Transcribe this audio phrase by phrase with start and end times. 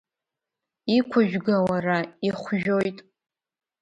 [0.97, 1.97] Иқәыжәга, уара,
[2.27, 2.97] ихәжәоит!